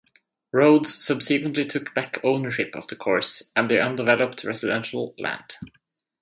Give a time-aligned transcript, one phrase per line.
[0.51, 5.57] Rhodes subsequently took back ownership of the course and the undeveloped residential land.